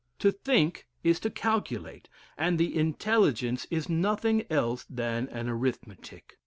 [0.17, 6.39] To think, is to calculate; and intelligence is nothing else than an arithmetic.